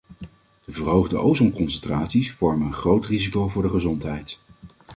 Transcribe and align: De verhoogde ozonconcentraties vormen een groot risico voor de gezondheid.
De 0.65 0.71
verhoogde 0.71 1.17
ozonconcentraties 1.19 2.31
vormen 2.33 2.67
een 2.67 2.73
groot 2.73 3.05
risico 3.05 3.47
voor 3.47 3.61
de 3.61 3.69
gezondheid. 3.69 4.39